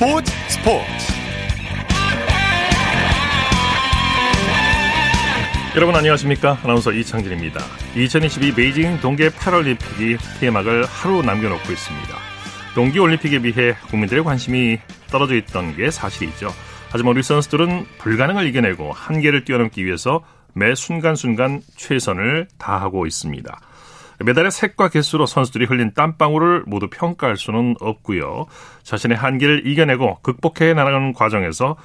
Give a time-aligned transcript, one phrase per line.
[0.00, 1.12] 스포츠 스포츠.
[5.76, 6.58] 여러분 안녕하십니까?
[6.62, 7.60] 아나운서 이창진입니다.
[7.94, 12.16] 2022 베이징 동계 패럴림픽이 개막을 하루 남겨놓고 있습니다.
[12.74, 14.78] 동계올림픽에 비해 국민들의 관심이
[15.10, 16.48] 떨어져 있던 게 사실이죠.
[16.88, 20.24] 하지만 우리 선수들은 불가능을 이겨내고 한계를 뛰어넘기 위해서
[20.54, 23.60] 매 순간순간 최선을 다하고 있습니다
[24.24, 28.46] 메달의 색과 개수로 선수들이 흘린 땀방울을 모두 평가할 수는 없고요.
[28.82, 31.76] 자신의 한계를 이겨내고 극복해 나가는 과정에서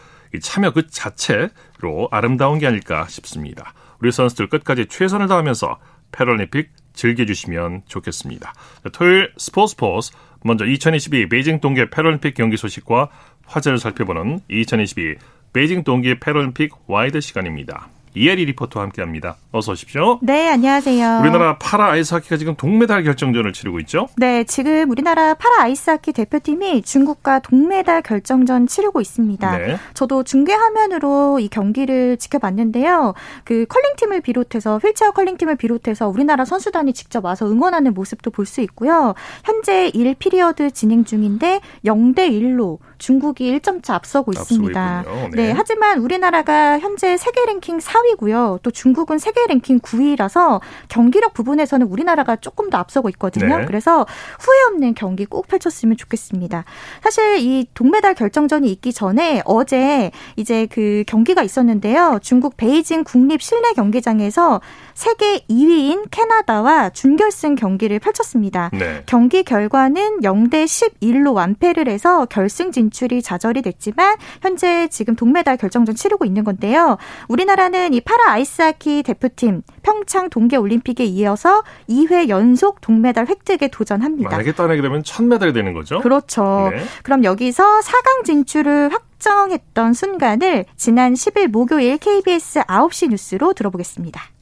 [0.42, 3.74] 참여 그 자체로 아름다운 게 아닐까 싶습니다.
[4.02, 5.80] 우리 선수들 끝까지 최선을 다하면서
[6.12, 8.54] 패럴림픽 즐겨주시면 좋겠습니다.
[8.92, 10.12] 토요일 스포츠 스포츠
[10.44, 13.10] 먼저 2022 베이징 동계 패럴림픽 경기 소식과
[13.46, 15.16] 화제를 살펴보는 2022
[15.54, 17.95] 베이징 동계 패럴림픽 와이드 시간입니다.
[18.16, 19.36] 이혜리 리포터와 함께합니다.
[19.52, 20.20] 어서 오십시오.
[20.22, 21.20] 네, 안녕하세요.
[21.22, 24.08] 우리나라 파라 아이스하키가 지금 동메달 결정전을 치르고 있죠?
[24.18, 29.58] 네, 지금 우리나라 파라 아이스하키 대표팀이 중국과 동메달 결정전 치르고 있습니다.
[29.58, 29.78] 네.
[29.94, 33.14] 저도 중계 화면으로 이 경기를 지켜봤는데요.
[33.44, 39.16] 그 컬링팀을 비롯해서 휠체어 컬링팀을 비롯해서 우리나라 선수단이 직접 와서 응원하는 모습도 볼 수 있고요.
[39.44, 45.04] 현재 1피리어드 진행 중인데 0대 1로 중국이 1점차 앞서고 있습니다.
[45.06, 45.30] 네.
[45.34, 45.52] 네.
[45.52, 48.62] 하지만 우리나라가 현재 세계 랭킹 4위고요.
[48.62, 53.60] 또 중국은 세계 랭킹 9위라서 경기력 부분에서는 우리나라가 조금 더 앞서고 있거든요.
[53.60, 53.66] 네.
[53.66, 54.06] 그래서
[54.40, 56.66] 후회 없는 경기 꼭 펼쳤으면 좋겠습니다.
[57.02, 62.20] 사실 이 동메달 결정전이 있기 전에 어제 이제 그 경기가 있었는데요.
[62.22, 64.62] 중국 베이징 국립 실내 경기장에서
[64.96, 68.72] 세계 2위인 캐나다와 준결승 경기를 펼쳤습니다.
[68.74, 69.04] 네.
[69.06, 76.24] 경기 결과는 0대 11로 완패를 해서 결승 진출이 좌절이 됐지만 현재 지금 동메달 결정전 치르고
[76.26, 76.98] 있는 건데요.
[77.28, 84.30] 우리나라는 이 파라 아이스하키 대표팀 평창 동계 올림픽에 이어서 2회 연속 동메달 획득에 도전합니다.
[84.30, 86.00] 만약에 따내게 되면 첫 메달이 되는 거죠?
[86.00, 86.72] 그렇죠.
[86.74, 86.84] 네.
[87.04, 94.35] 그럼 여기서 4강 진출을 확정했던 순간을 지난 10일 목요일 KBS 9시 뉴스로 들어보겠습니다.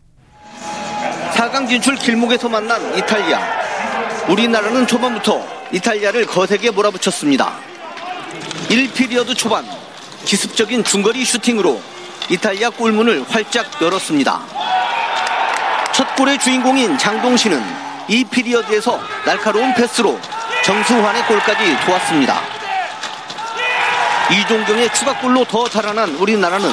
[1.33, 3.39] 4강 진출 길목에서 만난 이탈리아.
[4.27, 7.53] 우리나라는 초반부터 이탈리아를 거세게 몰아붙였습니다.
[8.69, 9.65] 1피리어드 초반
[10.25, 11.81] 기습적인 중거리 슈팅으로
[12.29, 14.41] 이탈리아 골문을 활짝 열었습니다.
[15.93, 17.61] 첫 골의 주인공인 장동신은
[18.07, 20.19] 이 피리어드에서 날카로운 패스로
[20.63, 22.41] 정승환의 골까지 도왔습니다.
[24.31, 26.69] 이종경의 추가골로 더 달아난 우리나라는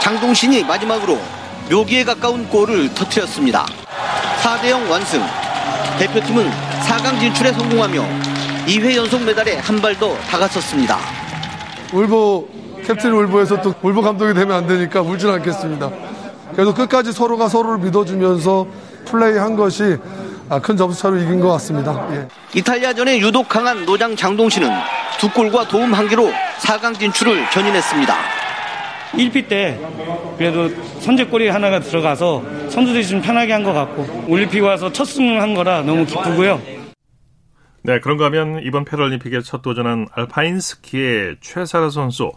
[0.00, 1.20] 장동신이 마지막으로
[1.70, 3.66] 묘기에 가까운 골을 터뜨렸습니다.
[4.42, 5.22] 4대0 완승.
[5.98, 6.50] 대표팀은
[6.86, 8.02] 4강 진출에 성공하며
[8.66, 10.98] 2회 연속 메달에 한 발 더 다가섰습니다.
[11.92, 12.48] 울보
[12.86, 15.90] 캡틴 울보에서 또 울보 감독이 되면 안 되니까 울진 않겠습니다.
[16.52, 18.66] 그래서 끝까지 서로가 서로를 믿어주면서
[19.06, 19.96] 플레이한 것이
[20.48, 22.06] 아, 큰 점수차로 이긴 것 같습니다.
[22.12, 22.28] 예.
[22.54, 24.68] 이탈리아전에 유독 강한 노장 장동신은
[25.18, 26.30] 두 골과 도움 한 개로
[26.60, 28.14] 4강 진출을 견인했습니다.
[29.12, 29.78] 1피 때
[30.38, 30.68] 그래도
[31.00, 36.04] 선제골이 하나가 들어가서 선수들이 좀 편하게 한 것 같고 올림픽 와서 첫 승한 거라 너무
[36.06, 36.60] 기쁘고요.
[37.84, 42.30] 네, 그런가 하면 이번 패럴림픽에 첫 도전한 알파인 스키의 최사라 선수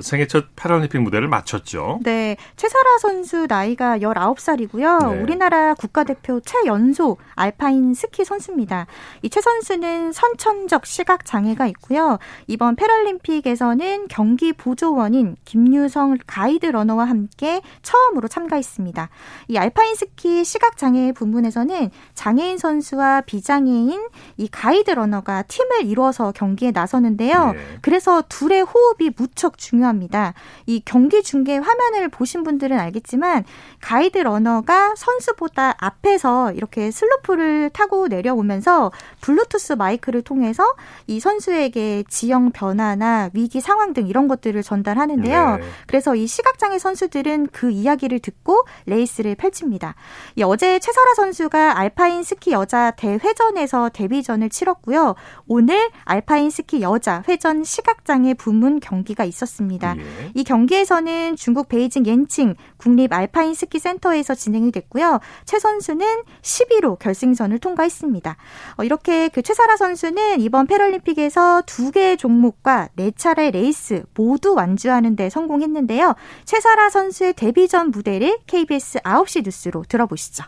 [0.00, 2.00] 생애 첫 패럴림픽 무대를 마쳤죠.
[2.02, 2.36] 네.
[2.56, 5.12] 최설아 선수 나이가 19살이고요.
[5.12, 5.20] 네.
[5.22, 8.86] 우리나라 국가대표 최연소 알파인 스키 선수입니다.
[9.22, 12.18] 이 최 선수는 선천적 시각 장애가 있고요.
[12.46, 19.08] 이번 패럴림픽에서는 경기 보조원인 김유성 가이드 러너와 함께 처음으로 참가했습니다.
[19.48, 26.70] 이 알파인 스키 시각 장애 부문에서는 장애인 선수와 비장애인 이 가이드 러너가 팀을 이루어서 경기에
[26.72, 27.52] 나서는데요.
[27.52, 27.58] 네.
[27.82, 29.79] 그래서 둘의 호흡이 무척 중요합니다.
[29.80, 30.34] 중요합니다.
[30.66, 33.44] 이 경기 중계 화면을 보신 분들은 알겠지만
[33.80, 38.92] 가이드 러너가 선수보다 앞에서 이렇게 슬로프를 타고 내려오면서
[39.22, 40.64] 블루투스 마이크를 통해서
[41.06, 45.56] 이 선수에게 지형 변화나 위기 상황 등 이런 것들을 전달하는데요.
[45.56, 45.62] 네.
[45.86, 49.94] 그래서 이 시각장애 선수들은 그 이야기를 듣고 레이스를 펼칩니다.
[50.36, 55.14] 이 어제 최사라 선수가 알파인 스키 여자 대회전에서 데뷔전을 치렀고요.
[55.48, 59.69] 오늘 알파인 스키 여자 회전 시각장애 부문 경기가 있었습니다.
[59.70, 59.96] 있습니다.
[59.98, 60.32] 예.
[60.34, 65.20] 이 경기에서는 중국 베이징 옌칭 국립 알파인 스키 센터에서 진행이 됐고요.
[65.44, 68.36] 최 선수는 12위로 결승선을 통과했습니다.
[68.76, 75.16] 어, 이렇게 그 최사라 선수는 이번 패럴림픽에서 두 개의 종목과 네 차례 레이스 모두 완주하는
[75.16, 76.14] 데 성공했는데요.
[76.44, 80.44] 최사라 선수의 데뷔 전 무대를 KBS 9시 뉴스로 들어보시죠.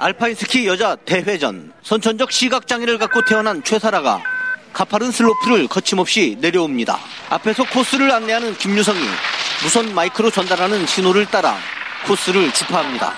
[0.00, 4.22] 알파인 스키 여자 대회전 선천적 시각 장애를 갖고 태어난 최사라가
[4.78, 7.00] 가파른 슬로프를 거침없이 내려옵니다.
[7.30, 9.00] 앞에서 코스를 안내하는 김유성이
[9.64, 11.56] 무선 마이크로 전달하는 신호를 따라
[12.06, 13.12] 코스를 주파합니다.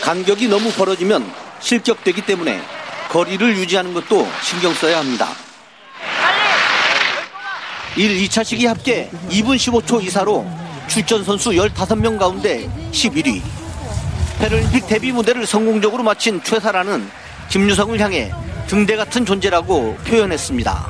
[0.00, 2.60] 간격이 너무 벌어지면 실격되기 때문에
[3.08, 5.28] 거리를 유지하는 것도 신경 써야 합니다.
[7.94, 10.44] 1, 2차 시기 합계 2분 15초 이사로
[10.88, 13.40] 출전 선수 15명 가운데 11위.
[14.40, 17.08] 패럴림픽 데뷔 무대를 성공적으로 마친 최사라는
[17.48, 18.32] 김유성을 향해
[18.66, 20.88] 등대 같은 존재라고 표현했습니다.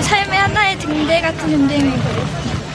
[0.00, 1.92] 삶의 하나의 등대 같은 존재인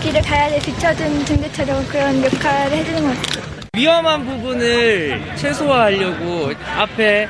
[0.01, 3.47] 길을 가야 돼 비춰준 등대처럼 그런 역할을 해주는 것 같아요.
[3.75, 7.27] 위험한 부분을 최소화하려고 앞에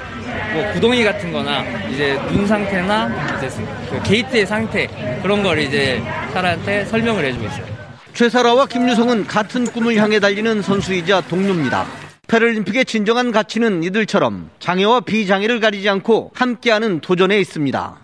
[0.54, 3.50] 뭐 구덩이 같은 거나 이제 눈 상태나 이제
[3.90, 4.88] 그 게이트의 상태
[5.22, 6.02] 그런 걸 이제
[6.34, 7.66] 사람한테 설명을 해주고 있어요.
[8.14, 11.86] 최사라와 김유성은 같은 꿈을 향해 달리는 선수이자 동료입니다.
[12.28, 17.98] 패럴림픽의 진정한 가치는 이들처럼 장애와 비장애를 가리지 않고 함께하는 도전에 있습니다.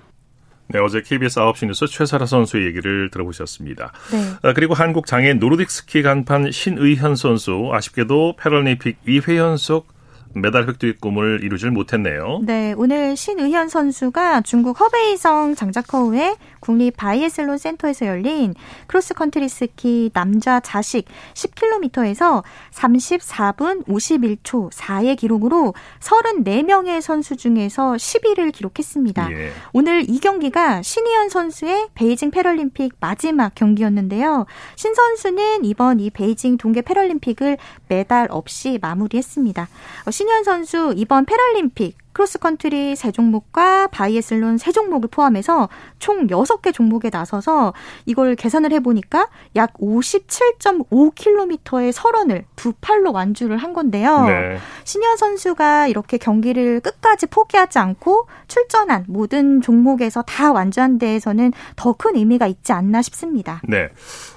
[0.69, 3.91] 네, 어제 KBS 9시 뉴스 최사라 선수의 얘기를 들어보셨습니다.
[4.11, 4.29] 네.
[4.41, 9.92] 아, 그리고 한국 장애 노르딕 스키 간판 신의현 선수 아쉽게도 패럴림픽 2회 연속
[10.35, 12.41] 메달 획득의 꿈을 이루질 못했네요.
[12.43, 18.53] 네, 오늘 신의현 선수가 중국 허베이성 장자커우의 국립 바이애슬론 센터에서 열린
[18.87, 29.31] 크로스컨트리 스키 남자 좌식 10km에서 34분 51초 4의 기록으로 34명의 선수 중에서 10위를 기록했습니다.
[29.31, 29.51] 예.
[29.73, 34.45] 오늘 이 경기가 신의현 선수의 베이징 패럴림픽 마지막 경기였는데요.
[34.75, 37.57] 신 선수는 이번 이 베이징 동계 패럴림픽을
[37.89, 39.67] 메달 없이 마무리했습니다.
[40.05, 45.69] 어, 신의현 선수 이번 패럴림픽 크로스컨트리 세 종목과 바이애슬론 세 종목을 포함해서
[45.99, 47.73] 총 6개 종목에 나서서
[48.05, 54.25] 이걸 계산을 해보니까 약 57.5km의 설원을 두 팔로 완주를 한 건데요.
[54.25, 54.57] 네.
[54.83, 62.15] 신의현 선수가 이렇게 경기를 끝까지 포기하지 않고 출전한 모든 종목에서 다 완주한 데에서는 더 큰
[62.15, 63.61] 의미가 있지 않나 싶습니다.
[63.67, 63.89] 네.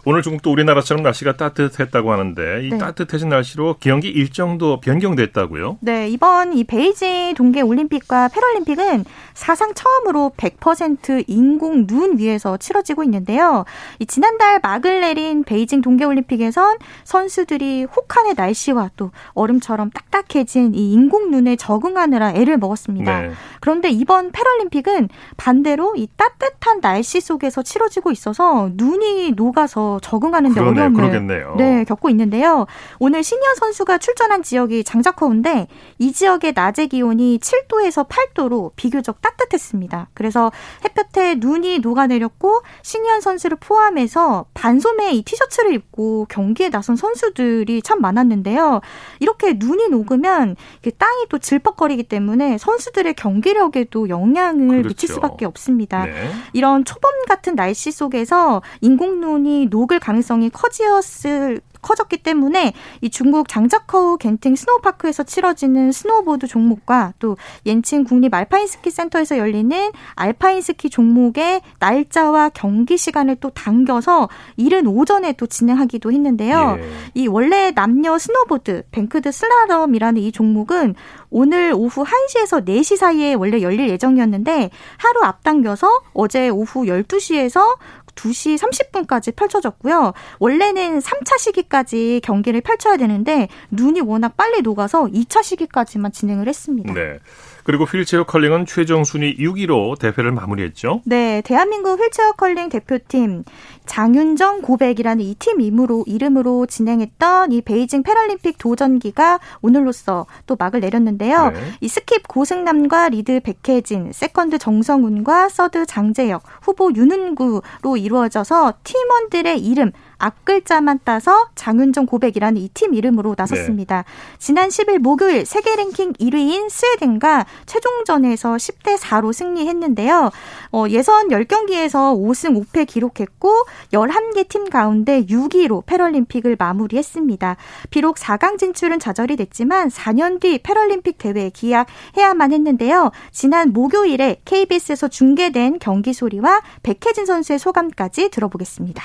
[0.05, 2.79] 오늘 중국도 우리나라처럼 날씨가 따뜻했다고 하는데 이 네.
[2.79, 5.79] 따뜻해진 날씨로 경기 일정도 변경됐다고요?
[5.81, 6.09] 네.
[6.09, 9.05] 이번 이 베이징 동계 올림픽과 패럴림픽은
[9.35, 13.65] 사상 처음으로 100% 인공 눈 위에서 치러지고 있는데요.
[13.99, 21.57] 이 지난달 막을 내린 베이징 동계올림픽에선 선수들이 혹한의 날씨와 또 얼음처럼 딱딱해진 이 인공 눈에
[21.57, 23.21] 적응하느라 애를 먹었습니다.
[23.21, 23.31] 네.
[23.61, 30.93] 그런데 이번 패럴림픽은 반대로 이 따뜻한 날씨 속에서 치러지고 있어서 눈이 녹아서 적응하는 데 어려움을
[30.93, 31.55] 그러겠네요.
[31.59, 32.67] 네, 겪고 있는데요.
[32.99, 35.69] 오늘 신현 선수가 출전한 지역이 장자커우인데
[35.99, 40.09] 이 지역의 낮의 기온이 7 도에서 8도로 비교적 따뜻했습니다.
[40.15, 40.51] 그래서
[40.85, 48.81] 햇볕에 눈이 녹아내렸고 신현 선수를 포함해서 반소매 이 티셔츠를 입고 경기에 나선 선수들이 참 많았는데요.
[49.21, 50.57] 이렇게 눈이 녹으면
[50.99, 54.89] 땅이 또 질퍽거리기 때문에 선수들의 경기력에도 영향을 그렇죠.
[54.89, 56.07] 미칠 수밖에 없습니다.
[56.07, 56.31] 네.
[56.53, 64.57] 이런 초봄 같은 날씨 속에서 인공눈이 녹을 가능성이 커지었을 커졌기 때문에 이 중국 장자커우 겐팅
[64.57, 72.49] 스노우파크에서 치러지는 스노우보드 종목과 또 옌칭 국립 알파인 스키 센터에서 열리는 알파인 스키 종목의 날짜와
[72.49, 76.79] 경기 시간을 또 당겨서 이른 오전에 또 진행하기도 했는데요.
[76.81, 76.89] 예.
[77.15, 80.97] 이 원래 남녀 스노보드 뱅크드 슬라럼이라는 이 종목은
[81.31, 87.77] 오늘 오후 1시에서 4시 사이에 원래 열릴 예정이었는데 하루 앞당겨서 어제 오후 12시에서
[88.17, 90.13] 2시 30분까지 펼쳐졌고요.
[90.41, 96.93] 원래는 3차 시기까지 경기를 펼쳐야 되는데 눈이 워낙 빨리 녹아서 2차 시기까지만 진행을 했습니다.
[96.93, 97.19] 네.
[97.67, 101.03] 그리고 휠체어 컬링은 최종 순위 6위로 대회를 마무리했죠.
[101.05, 103.43] 네, 대한민국 휠체어 컬링 대표팀
[103.87, 111.51] 장윤정 고백이라는 이 팀 이름으로 이름으로 진행했던 이 베이징 패럴림픽 도전기가 오늘로써 또 막을 내렸는데요.
[111.51, 111.61] 네.
[111.81, 121.01] 이 스킵 고승남과 리드 백혜진, 세컨드 정성훈과 서드 장재혁, 후보 윤은구로 이루어져서 팀원들의 이름 앞글자만
[121.05, 124.05] 따서 장윤정 고백이라는 이 팀 이름으로 나섰습니다.
[124.07, 124.39] 네.
[124.39, 130.31] 지난 10일 목요일 세계 랭킹 1위인 스웨덴과 최종전에서 10대 4로 승리했는데요.
[130.73, 133.51] 어, 예선 10경기에서 5승 5패 기록했고
[133.93, 137.57] 11개 팀 가운데 6위로 패럴림픽을 마무리했습니다.
[137.91, 143.11] 비록 4강 진출은 좌절이 됐지만 4년 뒤 패럴림픽 대회에 기약해야만 했는데요.
[143.33, 149.03] 지난 목요일에 KBS에서 중계된 경기 소리와 백혜진 선수의 소감까지 들어보겠습니다.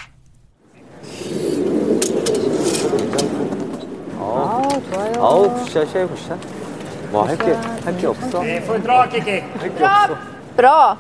[4.23, 5.13] 아, 좋아요.
[5.17, 6.37] 아우, 굿샷이에요, 굿샷.
[7.11, 8.41] 뭐, 할 게, 할 게 없어.
[8.41, 9.41] 네, dra, Kiki.
[9.59, 10.17] 할게 없어.
[10.55, 10.97] Bra.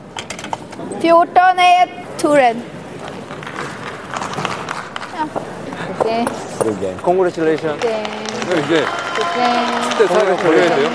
[1.01, 2.63] 14 är turen.
[5.15, 5.27] Ja.
[5.99, 6.25] 오케이.
[6.59, 6.95] 그러게.
[7.03, 7.79] Congratulations.
[7.85, 8.03] 네.
[8.65, 8.85] 이제
[9.35, 9.65] 네.
[9.89, 10.89] 10대 4를 걸려야 돼요?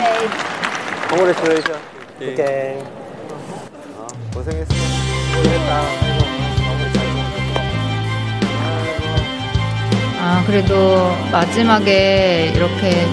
[1.09, 1.79] Congratulations.
[2.21, 2.83] 오케이.
[3.99, 4.75] 아, 고생했어.
[5.37, 6.06] 고생했다.
[10.29, 13.07] 아, 그래도 마지막에 이렇게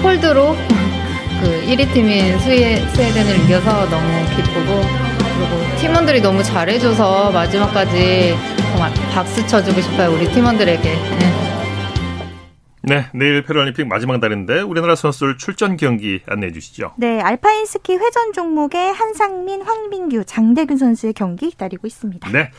[0.00, 0.54] 홀드로
[1.42, 4.06] 그 1위 팀인 스웨, 스웨덴을 이겨서 너무
[4.36, 4.80] 기쁘고
[5.18, 8.36] 그리고 팀원들이 너무 잘해줘서 마지막까지
[8.70, 10.82] 정말 박수 쳐주고 싶어요 우리 팀원들에게.
[10.82, 11.34] 네.
[12.86, 16.92] 네, 내일 패럴림픽 마지막 날인데 우리나라 선수들 출전 경기 안내해 주시죠.
[16.98, 22.30] 네, 알파인 스키 회전 종목의 한상민, 황민규, 장대균 선수의 경기 기다리고 있습니다.
[22.30, 22.50] 네.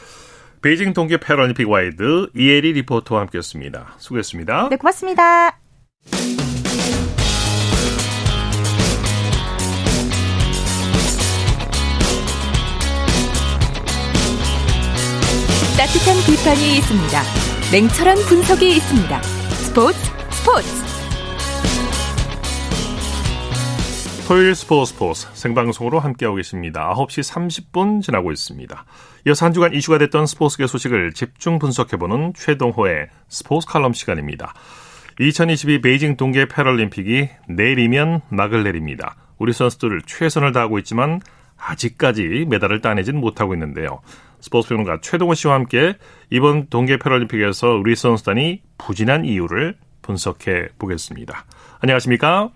[0.65, 3.97] 베이징 동계 패럴림픽 와이드 이혜리 리포터와 함께했습니다.
[3.99, 4.69] 수고했습니다.
[4.69, 5.59] 네, 고맙습니다.
[15.77, 17.21] 따뜻한 비판이 있습니다.
[17.71, 19.21] 냉철한 분석이 있습니다.
[19.21, 19.99] 스포츠
[20.31, 20.85] 스포츠
[24.27, 26.91] 토요일 스포츠 스포츠 생방송으로 함께하고 계십니다.
[26.95, 28.83] 9시 30분 지나고 있습니다.
[29.27, 34.53] 이어서 한 주간 이슈가 됐던 스포츠계 소식을 집중 분석해보는 최동호의 스포츠 칼럼 시간입니다.
[35.19, 39.15] 2022 베이징 동계 패럴림픽이 내일이면 막을 내립니다.
[39.39, 41.21] 우리 선수들 최선을 다하고 있지만
[41.57, 44.01] 아직까지 메달을 따내진 못하고 있는데요.
[44.41, 45.95] 스포츠 평론가 최동호 씨와 함께
[46.29, 51.45] 이번 동계 패럴림픽에서 우리 선수단이 부진한 이유를 분석해 보겠습니다.
[51.79, 52.51] 안녕하십니까?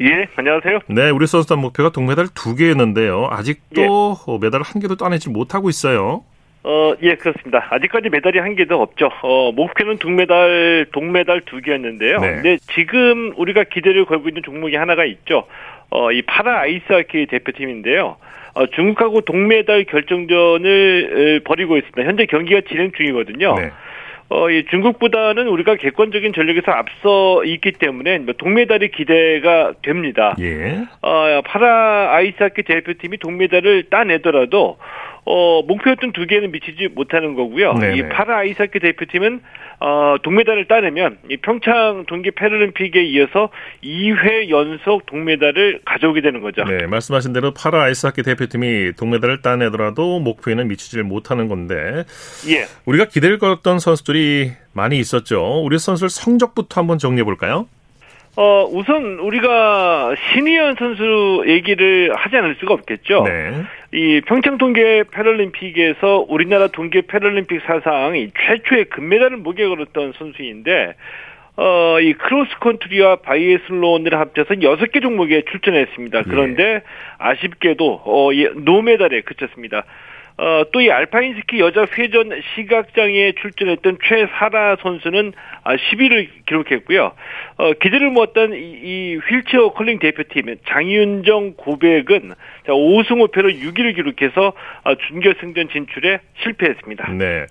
[0.00, 0.80] 예, 안녕하세요.
[0.88, 3.28] 네, 우리 선수단 목표가 동메달 두 개였는데요.
[3.30, 4.38] 아직도 예.
[4.40, 6.22] 메달 한 개도 따내지 못하고 있어요.
[6.64, 7.66] 어, 예, 그렇습니다.
[7.70, 9.08] 아직까지 메달이 한 개도 없죠.
[9.22, 12.18] 어, 목표는 동메달, 동메달 두 개였는데요.
[12.20, 12.32] 네.
[12.34, 15.46] 근데 지금 우리가 기대를 걸고 있는 종목이 하나가 있죠.
[15.90, 18.16] 어, 이 파라 아이스하키 대표팀인데요.
[18.54, 22.02] 어, 중국하고 동메달 결정전을 벌이고 있습니다.
[22.02, 23.54] 현재 경기가 진행 중이거든요.
[23.54, 23.70] 네.
[24.28, 30.34] 어, 이 중국보다는 우리가 객관적인 전력에서 앞서 있기 때문에 뭐 동메달이 기대가 됩니다.
[30.40, 30.84] 예.
[31.00, 34.78] 어, 파라 아이스하키 대표팀이 동메달을 따내더라도
[35.26, 37.74] 어, 목표였던 두 개는 미치지 못하는 거고요.
[37.74, 37.96] 네네.
[37.96, 39.40] 이 파라 아이스하키 대표팀은
[39.80, 43.50] 어, 동메달을 따내면 이 평창 동계 패럴림픽에 이어서
[43.82, 46.64] 2회 연속 동메달을 가져오게 되는 거죠.
[46.64, 52.04] 네, 말씀하신 대로 파라 아이스하키 대표팀이 동메달을 따내더라도 목표에는 미치질 못하는 건데.
[52.48, 52.66] 예.
[52.86, 55.60] 우리가 기대를 걸었던 선수들이 많이 있었죠.
[55.62, 57.66] 우리 선수들 성적부터 한번 정리해 볼까요?
[58.36, 63.24] 어, 우선 우리가 신희연 선수 얘기를 하지 않을 수가 없겠죠.
[63.24, 63.64] 네.
[63.96, 70.94] 이 평창 동계 패럴림픽에서 우리나라 동계 패럴림픽 사상 이 최초의 금메달을 목에 걸었던 선수인데
[71.56, 76.24] 어, 이 크로스 컨트리와 바이애슬론을 합쳐서 6개 종목에 출전했습니다.
[76.24, 76.82] 그런데 예.
[77.16, 79.86] 아쉽게도 어, 노메달에 그쳤습니다.
[80.38, 85.32] 어, 또 이 알파인 스키 여자 회전 시각장애에 출전했던 최사라 선수는
[85.64, 87.12] 10위를 아, 기록했고요.
[87.56, 92.34] 어, 기대를 모았던 이, 이 휠체어 컬링 대표팀 장윤정 고백은
[92.72, 94.52] 5승 5패로 6위를 기록해서
[94.84, 97.12] 아, 준결승전 진출에 실패했습니다.
[97.12, 97.46] 네.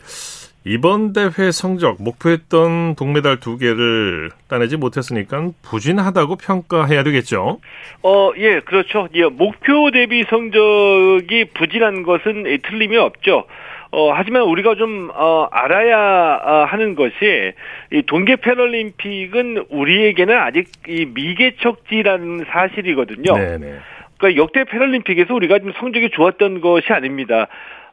[0.68, 7.60] 이번 대회 성적 목표했던 동메달 두 개를 따내지 못했으니까 부진하다고 평가해야 되겠죠.
[8.02, 9.08] 어, 예, 그렇죠.
[9.14, 13.46] 예, 목표 대비 성적이 부진한 것은 틀림이 없죠.
[13.92, 17.54] 어, 하지만 우리가 좀, 어, 알아야 어, 하는 것이,
[17.94, 23.38] 이 동계 패럴림픽은 우리에게는 아직 이 미개척지라는 사실이거든요.
[23.38, 23.76] 네네.
[24.18, 27.48] 그러니까 역대 패럴림픽에서 우리가 좀 성적이 좋았던 것이 아닙니다.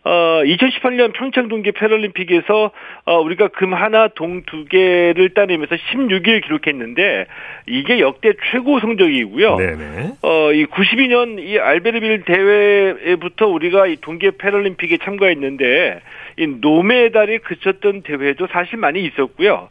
[0.04, 2.72] 어, 2018년 평창 동계 패럴림픽에서
[3.04, 7.26] 어, 우리가 금 하나, 동 두 개를 따내면서 16일 기록했는데
[7.66, 9.56] 이게 역대 최고 성적이고요.
[9.56, 10.12] 네네.
[10.22, 16.00] 어, 이 92년 이 알베르빌 대회부터 우리가 이 동계 패럴림픽에 참가했는데
[16.38, 19.68] 이 노메달에 그쳤던 대회도 사실 많이 있었고요.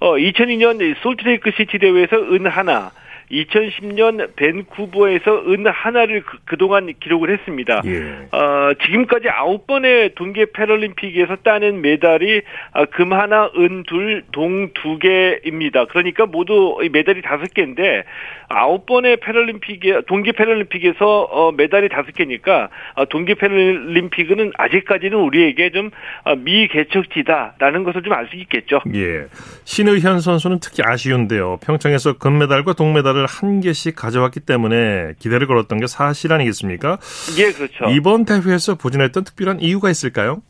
[0.00, 2.90] 어, 2002년 솔트레이크 시티 대회에서 은 하나,
[3.30, 7.82] 2010년 벤쿠버에서 은 하나를 그, 동안 기록을 했습니다.
[7.86, 8.28] 예.
[8.36, 14.98] 어, 지금까지 아홉 번의 동계 패럴림픽에서 따낸 메달이 아, 금 하나, 은 둘, 동 두
[14.98, 15.86] 개입니다.
[15.86, 18.04] 그러니까 모두 메달이 다섯 개인데
[18.48, 25.90] 아홉 번의 패럴림픽에 동계 패럴림픽에서 어, 메달이 다섯 개니까 어, 동계 패럴림픽은 아직까지는 우리에게 좀
[26.24, 28.80] 어, 미개척지다라는 것을 좀 알 수 있겠죠.
[28.94, 29.26] 예.
[29.64, 31.58] 신의현 선수는 특히 아쉬운데요.
[31.64, 36.98] 평창에서 금메달과 동메달을 한 개씩 가져왔기 때문에 기대를 걸었던 게 사실 아니겠습니까?
[37.38, 37.90] 예, 그렇죠.
[37.90, 40.42] 이번 대회에서 부진했던 특별한 이유가 있을까요?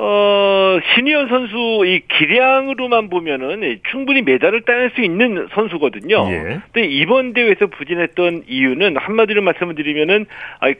[0.00, 6.24] 어, 신희연 선수 이 기량으로만 보면은 충분히 메달을 따낼 수 있는 선수거든요.
[6.30, 6.60] 예.
[6.72, 10.26] 근데 이번 대회에서 부진했던 이유는 한마디로 말씀을 드리면은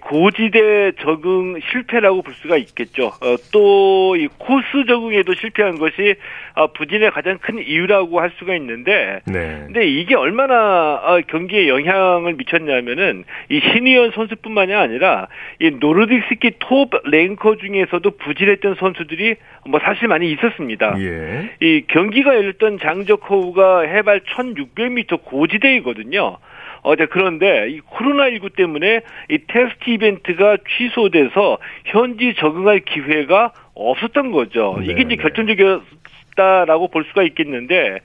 [0.01, 3.09] 고지대 적응 실패라고 볼 수가 있겠죠.
[3.09, 6.15] 어, 또이 코스 적응에도 실패한 것이
[6.55, 9.63] 어, 부진의 가장 큰 이유라고 할 수가 있는데, 네.
[9.67, 15.27] 근데 이게 얼마나 어, 경기에 영향을 미쳤냐면은 이 신희연 선수뿐만이 아니라
[15.61, 19.37] 이 노르딕 스키 톱 랭커 중에서도 부진했던 선수 선수들이
[19.67, 20.95] 뭐 사실 많이 있었습니다.
[20.99, 21.51] 예.
[21.61, 26.37] 이 경기가 열렸던 장저커우가 해발 1600m 고지대이거든요.
[26.83, 29.01] 어, 네, 그런데 이 코로나19 때문에
[29.31, 34.77] 이 테스트 이벤트가 취소돼서 현지 적응할 기회가 없었던 거죠.
[34.79, 35.17] 네, 이게 이제 네.
[35.17, 37.99] 결정적이었다라고 볼 수가 있겠는데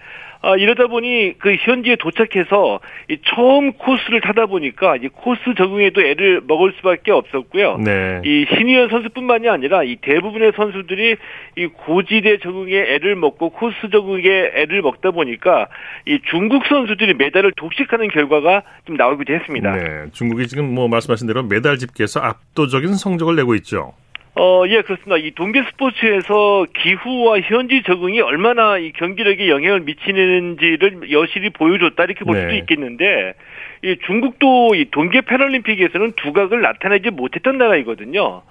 [0.45, 6.41] 아, 이러다 보니 그 현지에 도착해서 이 처음 코스를 타다 보니까 이 코스 적응에도 애를
[6.45, 7.77] 먹을 수밖에 없었고요.
[7.77, 8.21] 네.
[8.25, 11.15] 이 신이현 선수뿐만이 아니라 이 대부분의 선수들이
[11.55, 15.69] 이 고지대 적응에 애를 먹고 코스 적응에 애를 먹다 보니까
[16.05, 19.71] 이 중국 선수들이 메달을 독식하는 결과가 좀 나오기도 했습니다.
[19.71, 20.11] 네.
[20.11, 23.93] 중국이 지금 뭐 말씀하신 대로 메달 집계에서 압도적인 성적을 내고 있죠.
[24.35, 25.17] 어, 예, 그렇습니다.
[25.17, 32.37] 이 동계 스포츠에서 기후와 현지 적응이 얼마나 이 경기력에 영향을 미치는지를 여실히 보여줬다 이렇게 볼
[32.37, 32.57] 수도 네.
[32.57, 33.33] 있겠는데
[33.83, 38.41] 이 중국도 이 동계 패럴림픽에서는 두각을 나타내지 못했던 나라이거든요.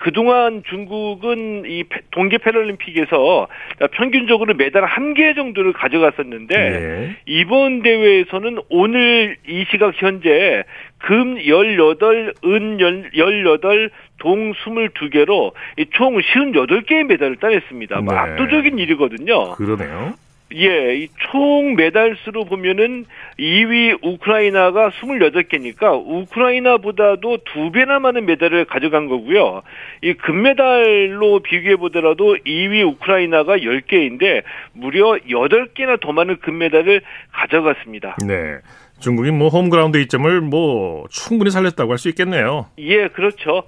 [0.00, 3.46] 그동안 중국은 이 동계 패럴림픽에서
[3.92, 7.16] 평균적으로 메달 한 개 정도를 가져갔었는데 네.
[7.26, 10.64] 이번 대회에서는 오늘 이 시각 현재
[10.98, 12.78] 금 18, 은
[13.14, 15.52] 18, 동 22개로
[15.92, 18.00] 총 58개의 메달을 따냈습니다.
[18.00, 18.18] 뭐 네.
[18.20, 19.52] 압도적인 일이거든요.
[19.52, 20.14] 그러네요.
[20.54, 23.04] 예, 이 총 메달 수로 보면은
[23.38, 29.60] 2위 우크라이나가 28개니까 우크라이나보다도 두 배나 많은 메달을 가져간 거고요.
[30.02, 38.16] 이 금메달로 비교해 보더라도 2위 우크라이나가 10개인데 무려 8개나 더 많은 금메달을 가져갔습니다.
[38.26, 38.56] 네.
[39.00, 42.66] 중국이 뭐 홈그라운드 이점을 뭐 충분히 살렸다고 할 수 있겠네요.
[42.78, 43.64] 예, 그렇죠.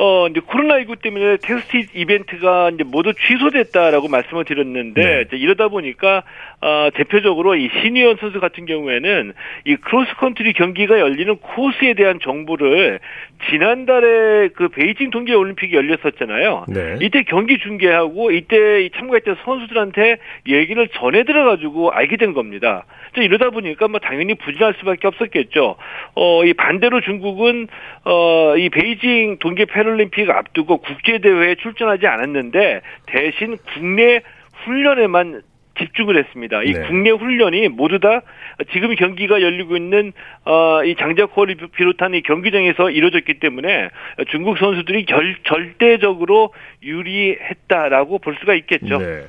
[0.00, 5.36] 어, 이제 코로나19 때문에 테스트 이벤트가 이제 모두 취소됐다라고 말씀을 드렸는데, 네.
[5.36, 6.22] 이러다 보니까,
[6.60, 9.32] 어, 대표적으로 이 신의현 선수 같은 경우에는
[9.64, 13.00] 이 크로스 컨트리 경기가 열리는 코스에 대한 정보를
[13.50, 16.66] 지난달에 그 베이징 동계 올림픽이 열렸었잖아요.
[16.68, 16.98] 네.
[17.02, 22.84] 이때 경기 중계하고 이때 참가했던 선수들한테 얘기를 전해 들어가지고 알게 된 겁니다.
[23.16, 25.76] 이러다 보니까 뭐 당연히 부진할 수밖에 없었겠죠.
[26.14, 27.66] 어, 이 반대로 중국은
[28.04, 34.20] 어, 이 베이징 동계 패 럴림픽 앞두고 국제 대회에 출전하지 않았는데 대신 국내
[34.64, 35.42] 훈련에만
[35.78, 36.62] 집중을 했습니다.
[36.64, 36.86] 이 네.
[36.88, 38.22] 국내 훈련이 모두 다
[38.72, 40.12] 지금 경기가 열리고 있는
[40.44, 43.90] 어, 이 장자코를 비롯한 이 경기장에서 이루어졌기 때문에
[44.30, 48.98] 중국 선수들이 결, 절대적으로 유리했다라고 볼 수가 있겠죠.
[48.98, 49.22] 네.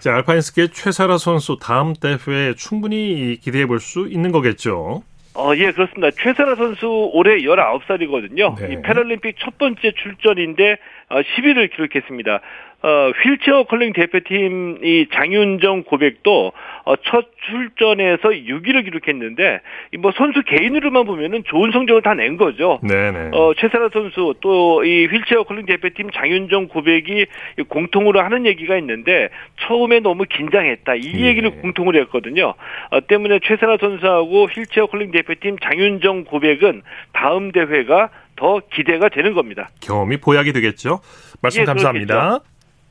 [0.00, 5.02] 자, 알파인 스키의 최사라 선수 다음 대회에 충분히 기대해 볼 수 있는 거겠죠.
[5.34, 6.10] 어, 예, 그렇습니다.
[6.10, 8.56] 최사라 선수 올해 19살이거든요.
[8.58, 8.72] 네.
[8.72, 10.76] 이 패럴림픽 첫 번째 출전인데 어,
[11.10, 12.40] 10위를 기록했습니다.
[12.84, 16.52] 어, 휠체어 컬링 대표팀 이 장윤정 고백도
[16.84, 19.60] 어, 첫 출전에서 6위를 기록했는데
[20.00, 22.80] 뭐 선수 개인으로만 보면은 좋은 성적을 다 낸 거죠.
[22.82, 23.30] 네네.
[23.32, 27.26] 어, 최사라 선수 또 이 휠체어 컬링 대표팀 장윤정 고백이
[27.70, 31.26] 공통으로 하는 얘기가 있는데 처음에 너무 긴장했다 이 예.
[31.28, 32.52] 얘기를 공통으로 했거든요.
[32.90, 36.82] 어, 때문에 최사라 선수하고 휠체어 컬링 대표팀 장윤정 고백은
[37.14, 39.70] 다음 대회가 더 기대가 되는 겁니다.
[39.80, 41.00] 경험이 보약이 되겠죠.
[41.40, 42.14] 말씀 예, 감사합니다.
[42.14, 42.44] 그렇겠죠.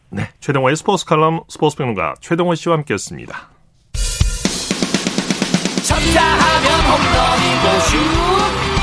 [0.09, 3.49] 네, 최동호의 스포츠 칼럼 스포츠 평론가 최동호 씨와 함께했습니다.
[5.83, 7.97] 쳤다 하면 홈런이고 슛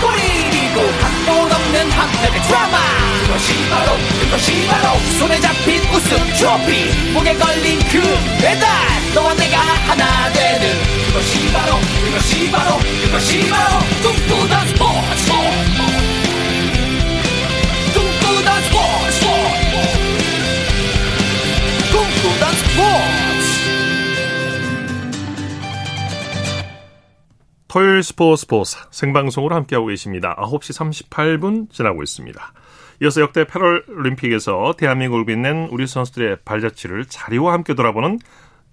[0.01, 2.77] 골이고 각본 없는 한편의 드라마
[3.23, 8.01] 그것이 바로 그것이 바로 손에 잡힌 우승 트로피 목에 걸린 그
[8.43, 8.67] 배달
[9.15, 10.69] 너와 내가 하나 되는
[11.07, 15.70] 그것이 바로 그것이 바로 그것이 바로 꿈꾸던 스포츠
[27.71, 30.35] 토요일 스포츠 스포츠 생방송으로 함께하고 계십니다.
[30.41, 32.53] 9시 38분 지나고 있습니다.
[33.01, 38.19] 이어서 역대 패럴림픽에서 대한민국을 빛낸 우리 선수들의 발자취를 자리와 함께 돌아보는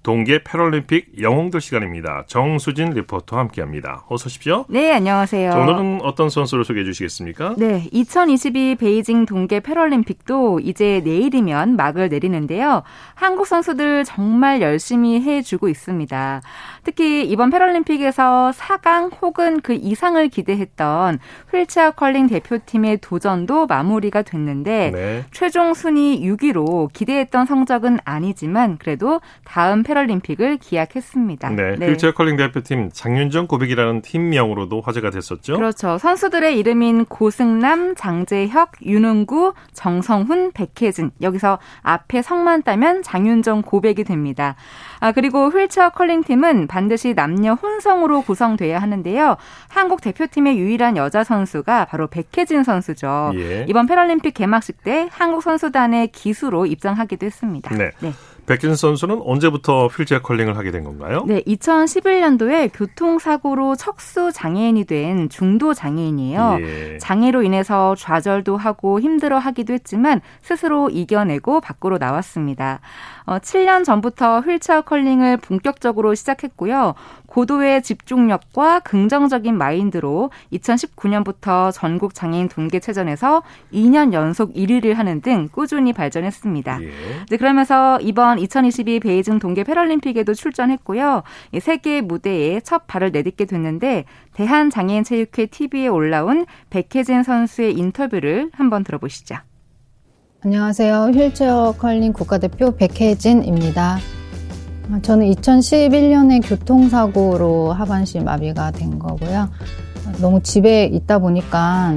[0.07, 2.23] 동계 패럴림픽 영웅들 시간입니다.
[2.27, 4.05] 정수진 리포터와 함께합니다.
[4.07, 4.63] 어서 오십시오.
[4.69, 5.51] 네, 안녕하세요.
[5.51, 7.55] 자, 오늘은 어떤 선수를 소개해 주시겠습니까?
[7.57, 12.83] 네, 2022 베이징 동계 패럴림픽도 이제 내일이면 막을 내리는데요.
[13.15, 16.41] 한국 선수들 정말 열심히 해주고 있습니다.
[16.85, 21.19] 특히 이번 패럴림픽에서 4강 혹은 그 이상을 기대했던
[21.51, 25.25] 휠체어 컬링 대표팀의 도전도 마무리가 됐는데 네.
[25.31, 31.49] 최종 순위 6위로 기대했던 성적은 아니지만 그래도 다음 패럴 림픽을 기약했습니다.
[31.49, 31.87] 네, 네.
[31.87, 35.55] 휠체어 컬링 대표팀 장윤정 고백이라는 팀명으로도 화제가 됐었죠.
[35.55, 35.97] 그렇죠.
[35.97, 44.55] 선수들의 이름인 고승남, 장재혁, 윤은구, 정성훈, 백혜진 여기서 앞에 성만 따면 장윤정 고백이 됩니다.
[44.99, 49.37] 아, 그리고 휠체어 컬링 팀은 반드시 남녀 혼성으로 구성돼야 하는데요.
[49.67, 53.31] 한국 대표팀의 유일한 여자 선수가 바로 백혜진 선수죠.
[53.35, 53.65] 예.
[53.67, 57.75] 이번 패럴림픽 개막식 때 한국 선수단의 기수로 입장하기도 했습니다.
[57.75, 57.91] 네.
[57.99, 58.11] 네.
[58.47, 61.25] 백진 선수는 언제부터 휠체어 컬링을 하게 된 건가요?
[61.27, 66.57] 네, 2011년도에 교통사고로 척수 장애인이 된 중도 장애인이에요.
[66.61, 66.97] 예.
[66.97, 72.79] 장애로 인해서 좌절도 하고 힘들어 하기도 했지만 스스로 이겨내고 밖으로 나왔습니다.
[73.25, 76.95] 어, 7년 전부터 휠체어 컬링을 본격적으로 시작했고요.
[77.27, 86.81] 고도의 집중력과 긍정적인 마인드로 2019년부터 전국 장애인 동계체전에서 2년 연속 1위를 하는 등 꾸준히 발전했습니다.
[86.81, 86.89] 예.
[87.29, 91.23] 네, 그러면서 이번 2022 베이징 동계 패럴림픽에도 출전했고요.
[91.61, 99.35] 세계 무대에 첫 발을 내딛게 됐는데 대한장애인체육회 TV에 올라온 백혜진 선수의 인터뷰를 한번 들어보시죠.
[100.43, 101.11] 안녕하세요.
[101.13, 103.97] 휠체어 컬링 국가대표 백혜진입니다.
[105.01, 109.49] 저는 2011년에 교통사고로 하반신 마비가 된 거고요.
[110.19, 111.93] 너무 집에 있다 보니까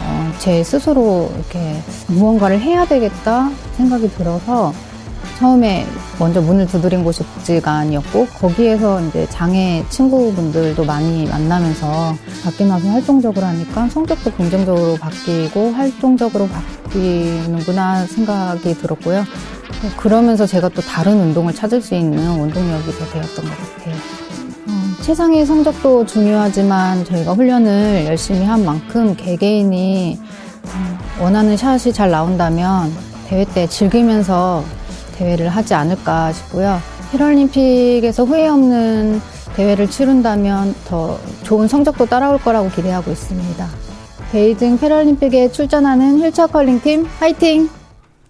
[0.00, 1.76] 어, 제 스스로 이렇게
[2.08, 4.72] 무언가를 해야 되겠다 생각이 들어서
[5.38, 5.86] 처음에
[6.18, 13.88] 먼저 문을 두드린 곳이 복지관이었고 거기에서 이제 장애 친구분들도 많이 만나면서 밖에 나서 활동적으로 하니까
[13.88, 19.24] 성격도 긍정적으로 바뀌고 활동적으로 바뀌는구나 생각이 들었고요.
[19.96, 23.94] 그러면서 제가 또 다른 운동을 찾을 수 있는 원동력이 되었던 것 같아요.
[24.68, 30.18] 어, 최상의 성적도 중요하지만 저희가 훈련을 열심히 한 만큼 개개인이
[30.64, 32.92] 어, 원하는 샷이 잘 나온다면
[33.26, 34.64] 대회 때 즐기면서
[35.16, 36.80] 대회를 하지 않을까 싶고요.
[37.12, 39.20] 패럴림픽에서 후회 없는
[39.56, 43.66] 대회를 치른다면 더 좋은 성적도 따라올 거라고 기대하고 있습니다.
[44.32, 47.79] 베이징 패럴림픽에 출전하는 휠체어 컬링팀 화이팅!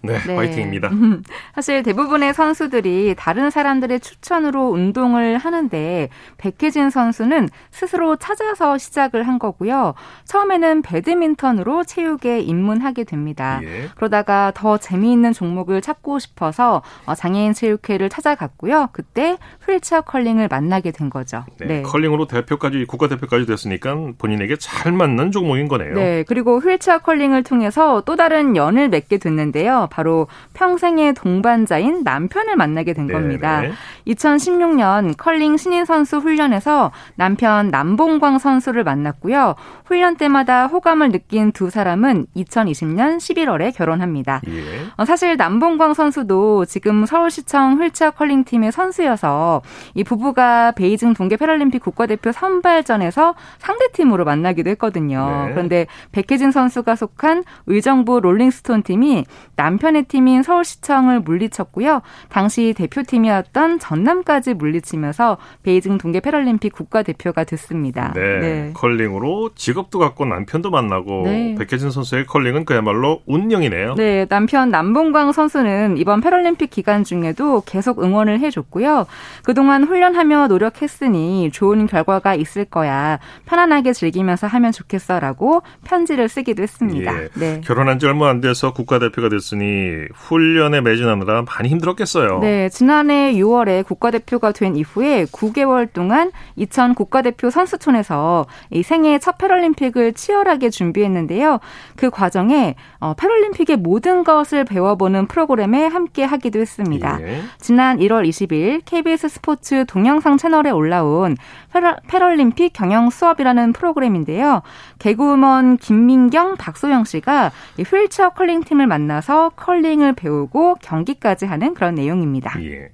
[0.03, 0.89] 네, 네, 화이팅입니다.
[1.53, 9.93] 사실 대부분의 선수들이 다른 사람들의 추천으로 운동을 하는데 백혜진 선수는 스스로 찾아서 시작을 한 거고요.
[10.25, 13.59] 처음에는 배드민턴으로 체육에 입문하게 됩니다.
[13.63, 13.89] 예.
[13.95, 18.89] 그러다가 더 재미있는 종목을 찾고 싶어서 어, 장애인 체육회를 찾아갔고요.
[18.91, 19.37] 그때
[19.67, 21.45] 휠체어 컬링을 만나게 된 거죠.
[21.59, 21.81] 네, 네.
[21.83, 25.93] 컬링으로 대표까지 국가대표까지 됐으니까 본인에게 잘 맞는 종목인 거네요.
[25.93, 29.87] 네, 그리고 휠체어 컬링을 통해서 또 다른 연을 맺게 됐는데요.
[29.91, 33.61] 바로 평생의 동반자인 남편을 만나게 된 겁니다.
[33.61, 33.73] 네네.
[34.07, 39.55] 2016년 컬링 신인 선수 훈련에서 남편 남봉광 선수를 만났고요.
[39.85, 44.41] 훈련 때마다 호감을 느낀 두 사람은 2020년 11월에 결혼합니다.
[44.47, 44.61] 예.
[44.97, 49.61] 어, 사실 남봉광 선수도 지금 서울시청 휠체어 컬링 팀의 선수여서
[49.93, 55.45] 이 부부가 베이징 동계 패럴림픽 국가대표 선발전에서 상대 팀으로 만나기도 했거든요.
[55.47, 55.53] 네.
[55.53, 59.25] 그런데 백혜진 선수가 속한 의정부 롤링스톤 팀이
[59.57, 62.01] 남편의 팀인 서울시청을 물리쳤고요.
[62.29, 68.13] 당시 대표팀이었던 전남까지 물리치면서 베이징 동계 패럴림픽 국가대표가 됐습니다.
[68.15, 68.39] 네.
[68.39, 68.71] 네.
[68.73, 71.55] 컬링으로 직업도 갖고 남편도 만나고 네.
[71.57, 73.95] 백혜진 선수의 컬링은 그야말로 운명이네요.
[73.95, 79.07] 네, 남편 남봉광 선수는 이번 패럴림픽 기간 중에도 계속 응원을 해줬고요.
[79.43, 83.19] 그동안 훈련하며 노력했으니 좋은 결과가 있을 거야.
[83.45, 87.23] 편안하게 즐기면서 하면 좋겠어라고 편지를 쓰기도 했습니다.
[87.23, 87.29] 예.
[87.33, 87.61] 네.
[87.63, 89.70] 결혼한 지 얼마 안 돼서 국가대표가 됐으니
[90.13, 92.39] 훈련에 매진하느라 많이 힘들었겠어요.
[92.39, 100.13] 네, 지난해 6월에 국가대표가 된 이후에 9개월 동안 이천 국가대표 선수촌에서 이 생애 첫 패럴림픽을
[100.13, 101.59] 치열하게 준비했는데요.
[101.95, 107.19] 그 과정에 어, 패럴림픽의 모든 것을 배워보는 프로그램에 함께 하기도 했습니다.
[107.21, 107.41] 예.
[107.59, 111.35] 지난 1월 20일 KBS 스포츠 동영상 채널에 올라온
[111.71, 114.61] 패럴림픽 경영 수업이라는 프로그램인데요.
[114.99, 122.53] 개그우먼 김민경, 박소영 씨가 휠체어 컬링 팀을 만나서 컬링을 배우고 경기까지 하는 그런 내용입니다.
[122.63, 122.89] 예.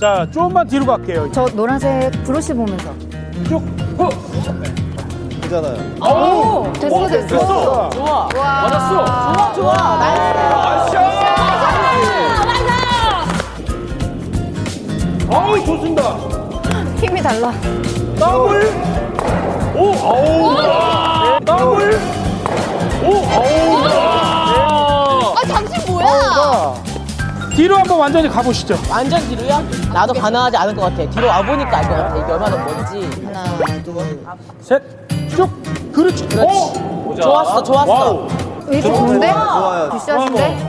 [0.00, 1.30] 자, 조금만 뒤로 갈게요.
[1.32, 2.92] 저 노란색 브러쉬 보면서.
[3.48, 3.62] 쭉,
[3.98, 4.08] 호!
[5.40, 5.76] 되잖아요.
[6.02, 6.72] 오!
[6.72, 7.26] 됐어, 됐어.
[7.28, 7.90] 됐어.
[7.90, 8.28] 좋아.
[8.28, 8.28] 좋아.
[8.62, 9.04] 맞았어.
[9.04, 9.98] 좋아, 좋아.
[9.98, 10.38] Nice.
[10.38, 10.96] Nice.
[15.28, 16.35] 아우, 좋습니다.
[17.06, 17.52] 힘이 달라.
[18.18, 18.72] 더블.
[19.74, 21.40] 오, 아우.
[21.44, 22.00] 더블.
[23.04, 23.84] 오, 아우.
[25.36, 26.74] 아, 당신 뭐야?
[27.54, 28.76] 뒤로 한번 완전히 가보시죠.
[28.90, 29.62] 완전 뒤로요?
[29.92, 31.08] 나도 가능하지 않을 것 같아.
[31.10, 32.16] 뒤로 와보니까 알 것 같아.
[32.16, 33.10] 이게 얼마나 먼지.
[33.24, 34.24] 하나, 둘,
[34.60, 34.82] 셋,
[35.30, 35.48] 쭉.
[35.92, 36.26] 그렇지.
[36.28, 36.52] 그렇지.
[36.78, 37.14] 오!
[37.14, 37.90] 좋았어, 좋았어.
[37.92, 38.28] Wow.
[38.68, 39.32] 이게 좋은데?
[39.32, 39.88] 좋아요.
[39.90, 40.68] Good shot인데?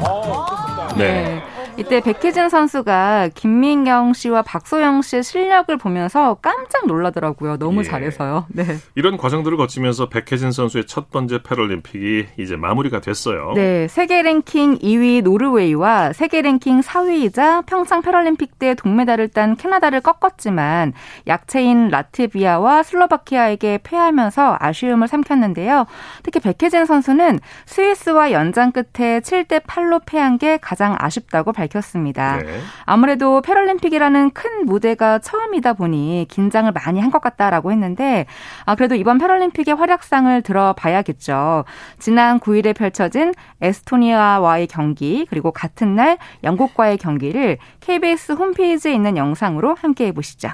[0.96, 1.42] 네.
[1.78, 7.58] 이때 백혜진 선수가 김민경 씨와 박소영 씨의 실력을 보면서 깜짝 놀라더라고요.
[7.58, 7.84] 너무 예.
[7.84, 8.48] 잘해서요.
[8.50, 8.64] 네.
[8.96, 13.54] 이런 과정들을 거치면서 백혜진 선수의 첫 번째 패럴림픽이 이제 마무리가 됐어요.
[13.54, 13.88] 네.
[13.88, 20.94] 세계 랭킹 2위 노르웨이와 세계 랭킹 4위이자 평창 패럴림픽 때 동메달을 딴 캐나다를 꺾었지만
[21.28, 25.86] 약체인 라트비아와 슬로바키아에게 패하면서 아쉬움을 삼켰는데요.
[26.24, 31.67] 특히 백혜진 선수는 스위스와 연장 끝에 7대 8로 패한 게 가장 아쉽다고 밝혔습니다.
[31.68, 32.38] 밝혔습니다.
[32.38, 32.60] 네.
[32.86, 38.26] 아무래도 패럴림픽이라는 큰 무대가 처음이다 보니 긴장을 많이 한 것 같다라고 했는데
[38.66, 41.64] 아, 그래도 이번 패럴림픽의 활약상을 들어봐야겠죠.
[42.00, 50.08] 지난 9일에 펼쳐진 에스토니아와의 경기 그리고 같은 날 영국과의 경기를 KBS 홈페이지에 있는 영상으로 함께
[50.08, 50.50] 해보시죠.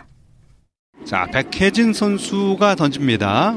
[1.05, 3.55] 자, 백혜진 선수가 던집니다.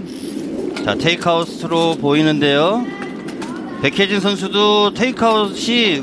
[0.84, 2.84] 자, 테이크아웃으로 보이는데요.
[3.82, 6.02] 백혜진 선수도 테이크아웃이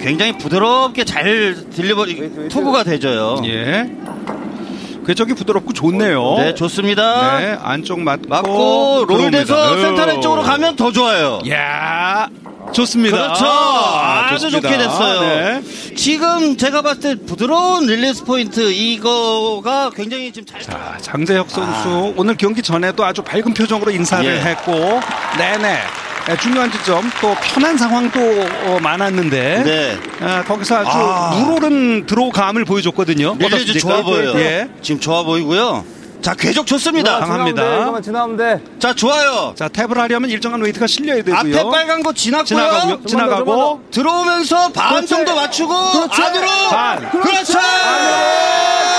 [0.00, 3.40] 굉장히 부드럽게 잘 딜리버리 투구가 되져요.
[3.44, 3.90] 예.
[5.06, 6.36] 궤적이 부드럽고 좋네요.
[6.38, 7.38] 네, 좋습니다.
[7.38, 11.40] 네, 안쪽 맞고, 맞고 롤돼서 센터넷 쪽으로 가면 더 좋아요.
[11.50, 12.28] 야
[12.72, 13.16] 좋습니다.
[13.16, 13.44] 그렇죠.
[13.46, 14.68] 아, 아주 좋습니다.
[14.70, 15.20] 좋게 됐어요.
[15.20, 15.62] 네.
[15.94, 20.62] 지금 제가 봤을 때 부드러운 release point 이거가 굉장히 지금 잘.
[20.62, 22.12] 자, 장재혁 선수 아.
[22.16, 24.40] 오늘 경기 전에도 아주 밝은 표정으로 인사를 예.
[24.40, 24.72] 했고,
[25.36, 25.80] 네네.
[26.26, 28.18] 네, 중요한 지점 또 편한 상황도
[28.66, 29.98] 어, 많았는데 네.
[30.26, 31.34] 아, 거기서 아주 아.
[31.38, 33.36] 물오른 들어감을 보여줬거든요.
[33.38, 34.32] release 좋아 보여요.
[34.40, 34.68] 예.
[34.80, 35.84] 지금 좋아 보이고요.
[36.22, 37.18] 자, 궤적 좋습니다.
[37.18, 37.82] 강합니다.
[37.82, 38.58] 이거만 지나면 돼.
[38.78, 39.52] 자, 좋아요.
[39.58, 41.58] 자, tap을 하려면 일정한 weight가 실려야 되고요.
[41.58, 42.46] 앞에 빨간 거 지났고요.
[42.46, 45.08] 지나가고, 지나가고 들어오면서 반 그렇지.
[45.08, 46.22] 정도 맞추고 그렇지.
[46.22, 46.46] 안으로.
[46.70, 47.10] 반.
[47.10, 47.58] 그렇죠.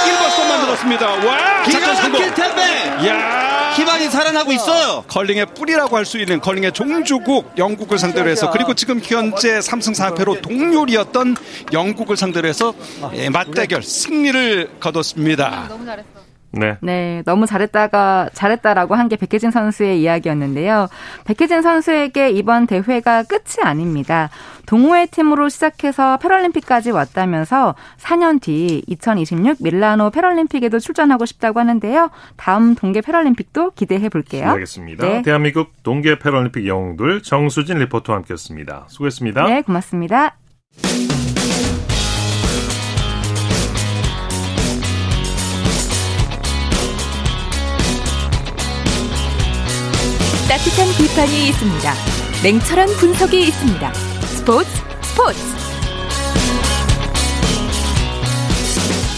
[0.06, 1.08] 1번 스톱 만들었습니다.
[1.08, 1.64] 와!
[1.64, 3.08] 기가 막힐 텐데.
[3.08, 5.04] 야 희망이 살아나고 있어요.
[5.10, 10.42] 컬링의 뿌리라고 할 수 있는 컬링의 종주국 영국을 상대로 해서 그리고 지금 현재 3승 4패로
[10.42, 11.36] 동률이었던
[11.74, 12.74] 영국을 상대로 해서
[13.16, 15.66] 예, 맞대결 승리를 거뒀습니다.
[15.68, 16.25] 너무 잘했어.
[16.56, 16.78] 네.
[16.82, 20.88] 네, 너무 잘했다가 잘했다라고 한 게 백혜진 선수의 이야기였는데요.
[21.26, 24.30] 백혜진 선수에게 이번 대회가 끝이 아닙니다.
[24.66, 32.10] 동호회 팀으로 시작해서 패럴림픽까지 왔다면서 4년 뒤 2026 밀라노 패럴림픽에도 출전하고 싶다고 하는데요.
[32.36, 34.50] 다음 동계 패럴림픽도 기대해 볼게요.
[34.50, 35.08] 알겠습니다.
[35.08, 35.22] 네.
[35.22, 38.86] 대한민국 동계 패럴림픽 영웅들 정수진 리포터와 함께했습니다.
[38.88, 39.44] 수고했습니다.
[39.44, 40.36] 네, 고맙습니다.
[50.66, 51.94] 따뜻한 비판이 있습니다.
[52.44, 53.94] 냉철한 분석이 있습니다.
[53.94, 54.68] 스포츠
[55.04, 55.38] 스포츠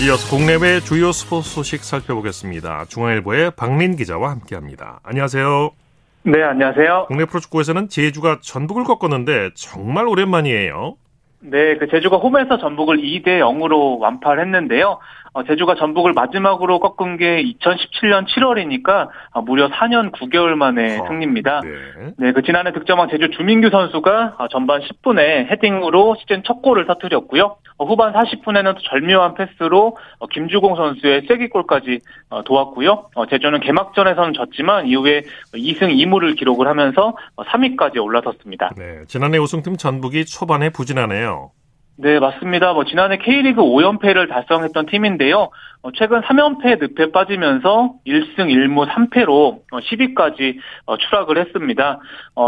[0.03, 2.85] 이어서 국내외 주요 스포츠 소식 살펴보겠습니다.
[2.89, 4.99] 중앙일보의 박린 기자와 함께합니다.
[5.03, 5.71] 안녕하세요.
[6.23, 7.05] 네, 안녕하세요.
[7.07, 10.97] 국내 프로축구에서는 제주가 전북을 꺾었는데 정말 오랜만이에요.
[11.39, 14.99] 네, 그 제주가 홈에서 전북을 2대 0으로 완파를 했는데요.
[15.37, 21.61] 어, 제주가 전북을 마지막으로 꺾은 게 2017년 7월이니까 어, 무려 4년 9개월 만에 어, 승리입니다.
[21.61, 22.13] 네.
[22.17, 27.55] 네, 그 지난해 득점왕 제주 주민규 선수가 어, 전반 10분에 헤딩으로 시즌 첫 골을 터뜨렸고요.
[27.77, 31.99] 어, 후반 40분에는 또 절묘한 패스로 어, 김주공 선수의 쐐기골까지
[32.45, 33.09] 도왔고요.
[33.29, 35.21] 제주는 개막전에서는 졌지만 이후에
[35.53, 38.71] 2승 2무를 기록을 하면서 3위까지 올라섰습니다.
[38.75, 41.51] 네, 지난해 우승팀 전북이 초반에 부진하네요.
[41.99, 42.73] 네, 맞습니다.
[42.73, 45.49] 뭐 지난해 K리그 5연패를 달성했던 팀인데요.
[45.87, 51.99] 어, 최근 3연패 늪에 빠지면서 1승 1무 3패로 10위까지 어, 어, 추락을 했습니다.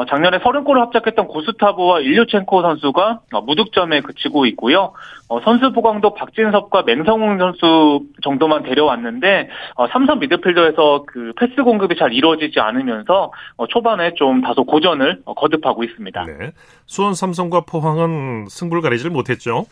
[0.09, 4.93] 작년에 30골을 합작했던 고스타보와 일류첸코 선수가 무득점에 그치고 있고요.
[5.43, 9.49] 선수 보강도 박진섭과 맹성웅 선수 정도만 데려왔는데
[9.91, 13.31] 삼선 미드필더에서 그 패스 공급이 잘 이루어지지 않으면서
[13.69, 16.25] 초반에 좀 다소 고전을 거듭하고 있습니다.
[16.25, 16.51] 네.
[16.85, 19.65] 수원 삼성과 포항은 승부를 가리질 못했죠.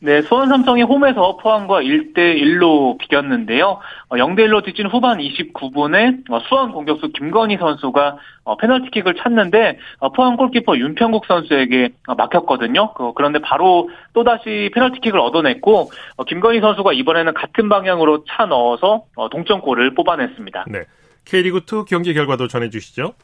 [0.00, 3.80] 네, 수원 삼성이 홈에서 포항과 1대1로 비겼는데요.
[4.10, 9.78] 0대1로 어, 뒤진 후반 29분에 어, 수원 공격수 김건희 선수가 어, 페널티킥을 찼는데
[10.14, 12.94] 포항 골키퍼 윤평국 선수에게 막혔거든요.
[13.16, 15.90] 그런데 바로 또다시 페널티킥을 얻어냈고
[16.28, 20.66] 김건희 선수가 이번에는 같은 방향으로 차 넣어서 동점골을 뽑아냈습니다.
[20.68, 20.84] 네.
[21.24, 23.14] K리그2 경기 결과도 전해주시죠.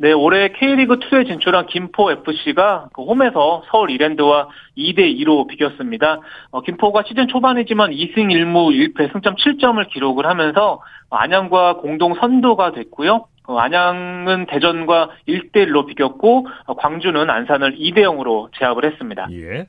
[0.00, 6.20] 네, 올해 K리그 2에 진출한 김포FC가 그 홈에서 서울 이랜드와 2대 2로 비겼습니다.
[6.52, 10.80] 어, 김포가 시즌 초반이지만 2승 1무 1패 승점 7점을 기록을 하면서
[11.10, 13.26] 안양과 공동 선도가 됐고요.
[13.48, 19.26] 어, 안양은 대전과 1대 1로 비겼고 어, 광주는 안산을 2대 0으로 제압을 했습니다.
[19.32, 19.66] 예.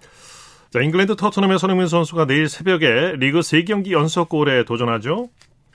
[0.69, 5.29] 자, 잉글랜드 토트넘의 손흥민 선수가 내일 새벽에 리그 3경기 연속 골에 도전하죠.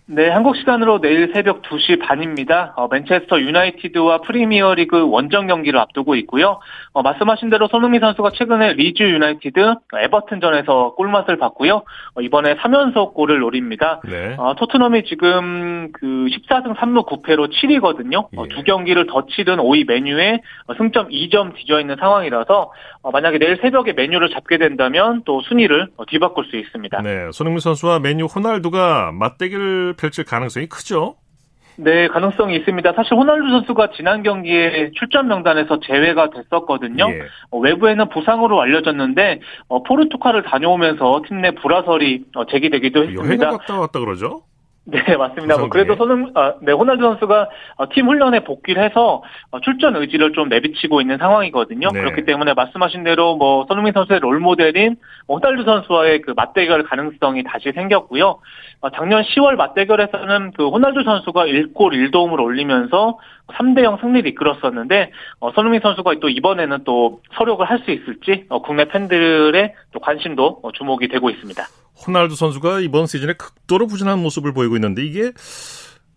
[0.06, 2.74] 네, 한국 시간으로 내일 새벽 2시 반입니다.
[2.76, 6.60] 어, 맨체스터 유나이티드와 프리미어리그 원정 경기를 앞두고 있고요.
[6.92, 11.84] 어, 말씀하신 대로 손흥민 선수가 최근에 리즈 유나이티드, 에버튼전에서 골맛을 봤고요.
[12.16, 14.02] 어, 이번에 3연속 골을 노립니다.
[14.04, 14.36] 네.
[14.36, 18.26] 어, 토트넘이 지금 그 14승 3무 9패로 7위거든요.
[18.36, 18.54] 어, 예.
[18.54, 22.72] 두 경기를 더 치른 5위 맨유에 어, 승점 2점 뒤져 있는 상황이라서
[23.10, 27.02] 만약에 내일 새벽에 메뉴를 잡게 된다면 또 순위를 뒤바꿀 수 있습니다.
[27.02, 31.16] 네, 손흥민 선수와 메뉴 호날두가 맞대결 펼칠 가능성이 크죠?
[31.76, 32.92] 네, 가능성이 있습니다.
[32.92, 37.04] 사실 호날두 선수가 지난 경기에 출전 명단에서 제외가 됐었거든요.
[37.10, 37.22] 예.
[37.50, 43.46] 어, 외부에는 부상으로 알려졌는데 어, 포르투갈을 다녀오면서 팀 내 불화설이 어, 제기되기도 했습니다.
[43.46, 44.42] 여행 갔다 왔다 그러죠?
[44.86, 45.56] 네, 맞습니다.
[45.56, 50.32] 뭐 그래도 손흥, 아, 네, 호날두 선수가 어, 팀 훈련에 복귀를 해서 어, 출전 의지를
[50.32, 51.88] 좀 내비치고 있는 상황이거든요.
[51.92, 52.00] 네.
[52.00, 54.96] 그렇기 때문에 말씀하신 대로 뭐 손흥민 선수의 롤 모델인
[55.28, 58.40] 호날두 선수와의 그 맞대결 가능성이 다시 생겼고요.
[58.80, 63.18] 어, 작년 10월 맞대결에서는 그 호날두 선수가 1골 1도움을 올리면서
[63.48, 68.86] 3대0 승리를 이끌었었는데 어, 손흥민 선수가 또 이번에는 또 서력을 할 수 있을지 어, 국내
[68.86, 71.62] 팬들의 또 관심도 어, 주목이 되고 있습니다.
[71.94, 75.32] 호날두 선수가 이번 시즌에 극도로 부진한 모습을 보이고 있는데 이게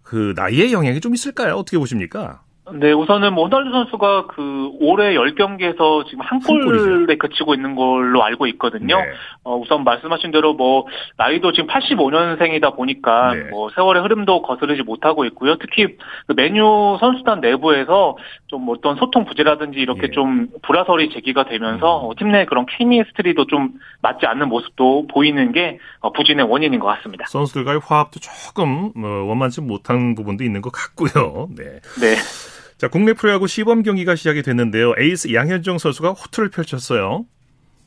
[0.03, 1.55] 그 나이의 영향이 좀 있을까요?
[1.55, 2.43] 어떻게 보십니까?
[2.73, 8.47] 네, 우선은 뭐 호날두 선수가 그 올해 10경기에서 지금 한 골에 그치고 있는 걸로 알고
[8.47, 8.97] 있거든요.
[8.97, 9.11] 네.
[9.43, 10.85] 어, 우선 말씀하신 대로 뭐
[11.17, 13.43] 나이도 지금 85년생이다 보니까 네.
[13.49, 15.57] 뭐 세월의 흐름도 거스르지 못하고 있고요.
[15.57, 20.11] 특히 그 메뉴 선수단 내부에서 좀 어떤 소통 부재라든지 이렇게 네.
[20.11, 22.09] 좀 불화설이 제기가 되면서 음.
[22.09, 27.25] 어, 팀내 그런 케미스트리도 좀 맞지 않는 모습도 보이는 게 어, 부진의 원인인 것 같습니다.
[27.27, 31.47] 선수들과의 화합도 조금 뭐 원만치 못한 부분도 있는 것 같고요.
[31.55, 31.63] 네.
[31.99, 32.15] 네.
[32.77, 34.93] 자, 국내 프로야구 시범 경기가 시작이 됐는데요.
[34.99, 37.25] 에이스 양현종 선수가 호투를 펼쳤어요.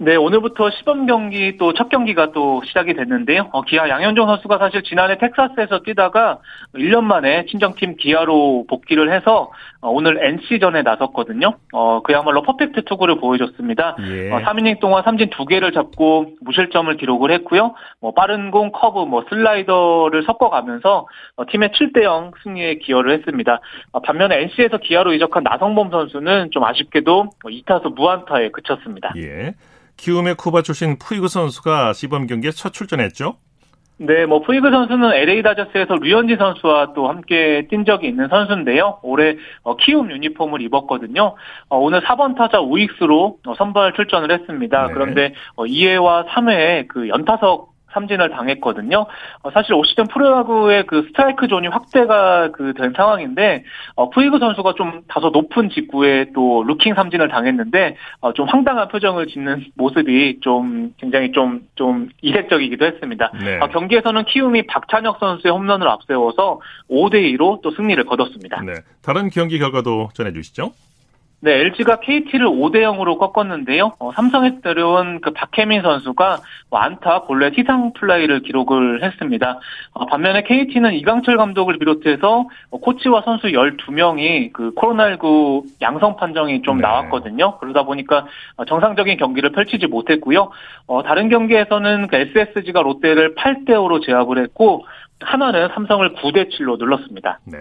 [0.02, 3.48] 네, 오늘부터 시범 경기 또 첫 경기가 또 시작이 됐는데요.
[3.52, 6.38] 어, 기아 양현종 선수가 사실 지난해 텍사스에서 뛰다가
[6.74, 9.50] 1년 만에 친정팀 기아로 복귀를 해서
[9.82, 11.54] 어, 오늘 NC전에 나섰거든요.
[11.72, 13.96] 어, 그야말로 퍼펙트 투구를 보여줬습니다.
[14.00, 14.30] 예.
[14.30, 17.74] 어, 3이닝 동안 삼진 2개를 잡고 무실점을 기록을 했고요.
[18.00, 23.60] 뭐 빠른 공, 커브, 뭐 슬라이더를 섞어가면서 어, 팀의 7대 0 승리에 기여를 했습니다.
[23.92, 29.12] 어, 반면에 NC에서 기아로 이적한 나성범 선수는 좀 아쉽게도 2타수 무안타에 그쳤습니다.
[29.18, 29.54] 예.
[30.00, 33.36] 키움의 쿠바 출신 푸이그 선수가 시범 경기에 첫 출전했죠.
[33.98, 38.98] 네, 뭐 푸이그 선수는 LA 다저스에서 류현진 선수와 또 함께 뛴 적이 있는 선수인데요.
[39.02, 41.34] 올해 어, 키움 유니폼을 입었거든요.
[41.68, 44.86] 어, 오늘 4번 타자 우익수로 어, 선발 출전을 했습니다.
[44.86, 44.92] 네.
[44.94, 49.06] 그런데 2회와 3회에 그 연타석 삼진을 당했거든요.
[49.42, 54.74] 어, 사실 올 시즌 프로야구의 그 스트라이크 존이 확대가 그 된 상황인데 어, 푸이그 선수가
[54.74, 60.94] 좀 다소 높은 직구에 또 루킹 삼진을 당했는데 어, 좀 황당한 표정을 짓는 모습이 좀
[60.96, 63.32] 굉장히 좀좀 이색적이기도 했습니다.
[63.42, 63.58] 네.
[63.60, 68.62] 어, 경기에서는 키움이 박찬혁 선수의 홈런을 앞세워서 5대 2로 또 승리를 거뒀습니다.
[68.62, 68.72] 네.
[69.02, 70.72] 다른 경기 결과도 전해 주시죠.
[71.42, 73.94] 네, LG가 KT를 5대 0으로 꺾었는데요.
[73.98, 79.58] 어, 삼성에서 들어온 그 박해민 선수가 안타 본래 티상 플레이를 기록을 했습니다.
[79.92, 86.76] 어, 반면에 KT는 이강철 감독을 비롯해서 어, 코치와 선수 12명이 그 코로나19 양성 판정이 좀
[86.76, 86.82] 네.
[86.82, 87.56] 나왔거든요.
[87.58, 88.26] 그러다 보니까
[88.56, 90.50] 어, 정상적인 경기를 펼치지 못했고요.
[90.88, 94.84] 어, 다른 경기에서는 그 SSG가 롯데를 8대 5로 제압을 했고
[95.20, 97.40] 하나는 삼성을 9대 7로 눌렀습니다.
[97.46, 97.58] 네.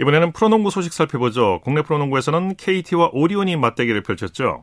[0.00, 1.60] 이번에는 프로농구 소식 살펴보죠.
[1.62, 4.62] 국내 프로농구에서는 KT와 오리온이 맞대결을 펼쳤죠.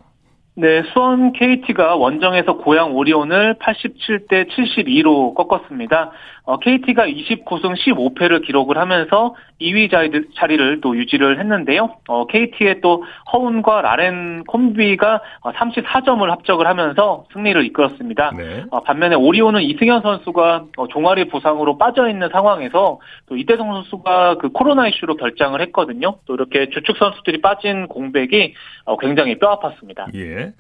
[0.56, 6.10] 네, 수원 KT가 원정에서 고양 오리온을 87대 72로 꺾었습니다.
[6.48, 11.98] 어, KT가 29승 15패를 기록을 하면서 2위 자리를 또 유지를 했는데요.
[12.08, 18.32] 어, KT의 또 허운과 라렌 콤비가 34점을 합적을 하면서 승리를 이끌었습니다.
[18.38, 18.64] 네.
[18.72, 24.50] 어, 반면에 오리온은 이승현 선수가 어, 종아리 부상으로 빠져 있는 상황에서 또 이대성 선수가 그
[24.50, 26.20] 코로나 이슈로 결장을 했거든요.
[26.26, 28.54] 또 이렇게 주축 선수들이 빠진 공백이
[28.86, 30.16] 어, 굉장히 뼈 아팠습니다.
[30.16, 30.54] 예.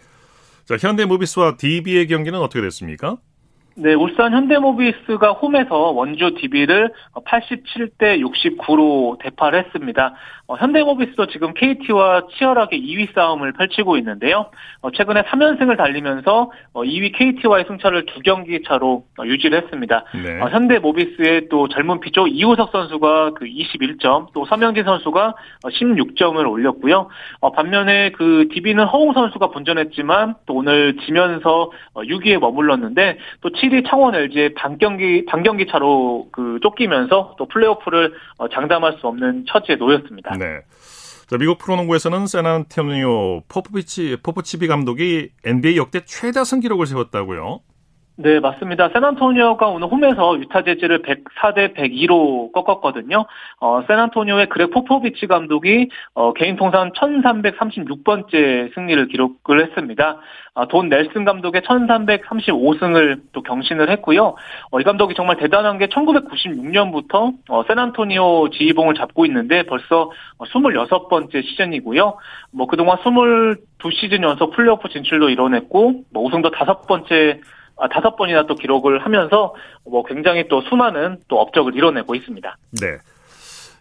[0.65, 3.15] 자, 현대모비스와 DB의 경기는 어떻게 됐습니까?
[3.79, 10.15] 네, 울산 현대모비스가 홈에서 원주 DB를 87대 69로 대파를 했습니다.
[10.47, 14.49] 어, 현대모비스도 지금 KT와 치열하게 2위 싸움을 펼치고 있는데요.
[14.79, 20.05] 어, 최근에 3연승을 달리면서 어, 2위 KT와의 승차를 두 경기 차로 어, 유지를 했습니다.
[20.13, 20.39] 네.
[20.39, 27.09] 어, 현대모비스의 또 젊은 피조 이우석 선수가 그 21점, 또 서명진 선수가 16점을 어, 올렸고요.
[27.53, 34.53] 반면에 그 DB는 허웅 선수가 분전했지만 또 오늘 지면서 6위에 머물렀는데 또 7위 창원 LG의
[34.53, 40.36] 반경기 반경기 차로 그 쫓기면서 또 플레이오프를 어, 장담할 수 없는 처지에 놓였습니다.
[40.37, 40.61] 네.
[41.27, 47.59] 자, 미국 프로농구에서는 샌안토니오 포포비치 포포치비 감독이 NBA 역대 최다 승 기록을 세웠다고요.
[48.19, 48.89] 네, 맞습니다.
[48.89, 53.27] 샌안토니오가 오늘 홈에서 유타 재즈를 104대 102로 꺾었거든요.
[53.59, 60.17] 어, 샌안토니오의 그렉 포포비치 감독이 어, 개인 통산 1336번째 승리를 기록을 했습니다.
[60.55, 64.33] 어, 돈 넬슨 감독의 1335승을 또 경신을 했고요.
[64.71, 72.17] 어, 이 감독이 정말 대단한 게 1996년부터 어, 샌안토니오 지휘봉을 잡고 있는데 벌써 26번째 시즌이고요.
[72.51, 78.55] 뭐 그동안 22시즌 연속 플레이오프 진출도 이뤄냈고 뭐 우승도 다섯 번째 아, 다섯 번이나 또
[78.55, 79.53] 기록을 하면서
[79.85, 82.57] 뭐 굉장히 또 수많은 또 업적을 이뤄내고 있습니다.
[82.81, 82.97] 네.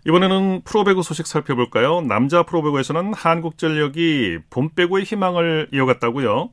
[0.06, 2.00] 이번에는 프로배구 소식 살펴볼까요?
[2.02, 6.50] 남자 프로배구에서는 한국전력이 봄배구의 희망을 이어갔다고요?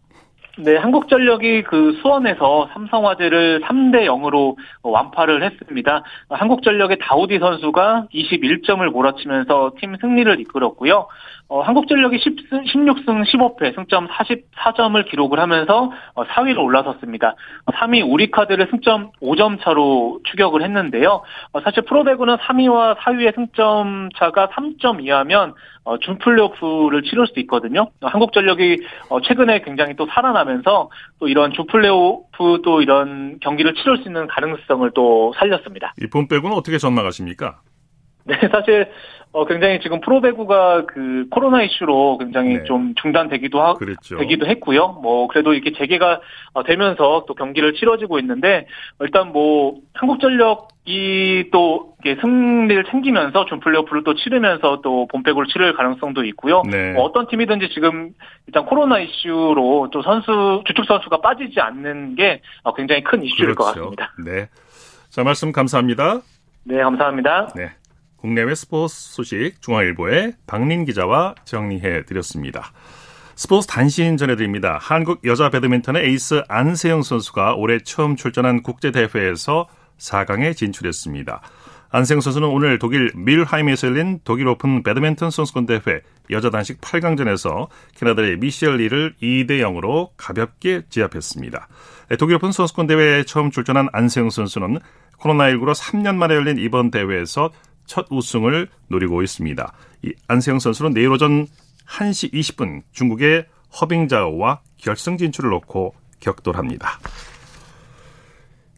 [0.59, 6.03] 네, 한국전력이 그 수원에서 삼성화재를 3대 0으로 완파를 했습니다.
[6.29, 11.07] 한국전력의 다우디 선수가 21점을 몰아치면서 팀 승리를 이끌었고요.
[11.49, 17.35] 어, 한국전력이 10승, 16승 15패 승점 44점을 기록을 하면서 4위로 어, 올라섰습니다.
[17.67, 21.21] 3위 우리카드를 승점 5점 차로 추격을 했는데요.
[21.51, 27.89] 어, 사실 프로배구는 3위와 4위의 승점 차가 3점 이하면 어, 준 플레이오프를 치를 수도 있거든요.
[28.01, 28.77] 한국전력이
[29.09, 30.89] 어, 최근에 굉장히 또 살아나면서
[31.19, 35.93] 또 이런 준 플레이오프 또 이런 경기를 치를 수 있는 가능성을 또 살렸습니다.
[36.01, 37.59] 이본 빼고는 어떻게 전망하십니까?
[38.25, 38.89] 네, 사실
[39.33, 42.63] 어 굉장히 지금 프로배구가 그 코로나 이슈로 굉장히 네.
[42.65, 44.17] 좀 중단되기도 하 그랬죠.
[44.17, 44.99] 되기도 했고요.
[45.01, 46.21] 뭐 그래도 이렇게 재개가
[46.53, 48.67] 어, 되면서 또 경기를 치러지고 있는데
[48.99, 56.61] 일단 뭐 한국전력이 또 승리를 챙기면서 좀 플레이오프를 또 치르면서 또 본배구를 치를 가능성도 있고요.
[56.69, 56.91] 네.
[56.93, 58.11] 뭐 어떤 팀이든지 지금
[58.45, 63.55] 일단 코로나 이슈로 또 선수 주축 선수가 빠지지 않는 게 어, 굉장히 큰 이슈일 그렇죠.
[63.55, 64.13] 것 같습니다.
[64.23, 64.47] 네.
[65.09, 66.21] 자 말씀 감사합니다.
[66.65, 67.47] 네, 감사합니다.
[67.55, 67.71] 네.
[68.23, 72.71] 국내외 스포츠 소식 중앙일보의 박린 기자와 정리해 드렸습니다.
[73.35, 74.77] 스포츠 단신 전해드립니다.
[74.79, 79.67] 한국 여자 배드민턴의 에이스 안세영 선수가 올해 처음 출전한 국제대회에서
[79.97, 81.41] 4강에 진출했습니다.
[81.89, 85.99] 안세영 선수는 오늘 독일 뮐하임에서 열린 독일 오픈 배드민턴 선수권 대회
[86.29, 87.67] 여자 단식 8강전에서
[87.97, 91.67] 캐나다의 미셸 리를 2대 0으로 가볍게 제압했습니다.
[92.17, 94.79] 독일 오픈 선수권 대회에 처음 출전한 안세영 선수는
[95.19, 97.51] 코로나19로 3년 만에 열린 이번 대회에서
[97.85, 99.73] 첫 우승을 노리고 있습니다.
[100.03, 101.47] 이 안세영 선수는 내일 오전
[101.87, 103.45] 1시 20분 중국의
[103.79, 106.99] 허빙자오와 결승 진출을 놓고 격돌합니다.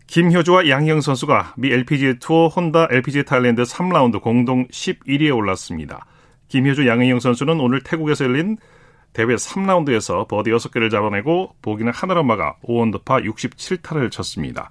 [0.07, 6.05] 김효주와 양희영 선수가 미 LPGA 투어 혼다 LPGA 타일랜드 3라운드 공동 11위에 올랐습니다.
[6.47, 8.57] 김효주 양희영 선수는 오늘 태국에서 열린
[9.13, 11.91] 대회 3라운드에서 버디 6개를 잡아내고 보기는
[12.25, 14.69] 막아 5언더파 67타를 쳤습니다.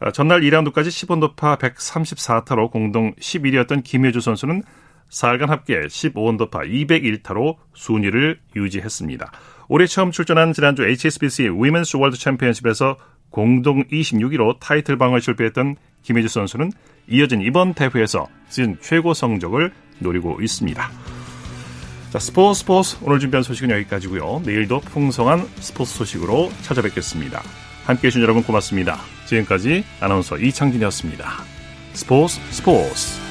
[0.00, 4.62] 어, 전날 2라운드까지 10언더파 134타로 공동 11위였던 김효주 선수는
[5.10, 9.32] 4일간 합계 15언더파 201타로 순위를 유지했습니다.
[9.68, 12.96] 올해 처음 출전한 지난주 HSBC Women's 월드 챔피언십에서
[13.30, 16.72] 공동 26위로 타이틀 방어에 실패했던 김효주 선수는
[17.08, 20.90] 이어진 이번 대회에서 시즌 최고 성적을 노리고 있습니다.
[22.10, 24.42] 자, 스포츠 스포츠 오늘 준비한 소식은 여기까지고요.
[24.44, 27.40] 내일도 풍성한 스포츠 소식으로 찾아뵙겠습니다.
[27.84, 29.19] 함께 해 주신 여러분 고맙습니다.
[29.30, 31.44] 지금까지 아나운서 이창진이었습니다.
[31.92, 33.29] 스포츠 스포츠